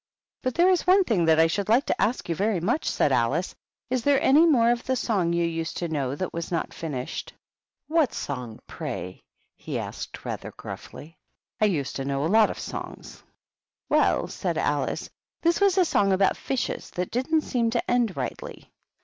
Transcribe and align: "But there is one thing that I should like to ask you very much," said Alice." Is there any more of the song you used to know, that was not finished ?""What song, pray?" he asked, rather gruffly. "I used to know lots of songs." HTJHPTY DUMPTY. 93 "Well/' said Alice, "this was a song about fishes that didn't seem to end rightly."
"But 0.41 0.55
there 0.55 0.71
is 0.71 0.87
one 0.87 1.03
thing 1.03 1.25
that 1.25 1.39
I 1.39 1.45
should 1.45 1.69
like 1.69 1.85
to 1.85 2.01
ask 2.01 2.27
you 2.27 2.33
very 2.33 2.59
much," 2.59 2.89
said 2.89 3.11
Alice." 3.11 3.53
Is 3.91 4.01
there 4.03 4.19
any 4.19 4.47
more 4.47 4.71
of 4.71 4.83
the 4.83 4.95
song 4.95 5.31
you 5.31 5.45
used 5.45 5.77
to 5.77 5.89
know, 5.89 6.15
that 6.15 6.33
was 6.33 6.51
not 6.51 6.73
finished 6.73 7.33
?""What 7.87 8.11
song, 8.11 8.57
pray?" 8.65 9.21
he 9.57 9.77
asked, 9.77 10.25
rather 10.25 10.53
gruffly. 10.57 11.19
"I 11.61 11.65
used 11.65 11.97
to 11.97 12.05
know 12.05 12.23
lots 12.25 12.49
of 12.49 12.57
songs." 12.59 13.11
HTJHPTY 13.11 13.13
DUMPTY. 13.13 13.95
93 13.95 13.97
"Well/' 14.25 14.31
said 14.31 14.57
Alice, 14.57 15.09
"this 15.43 15.61
was 15.61 15.77
a 15.77 15.85
song 15.85 16.11
about 16.11 16.35
fishes 16.35 16.89
that 16.95 17.11
didn't 17.11 17.41
seem 17.41 17.69
to 17.69 17.91
end 17.91 18.17
rightly." 18.17 18.71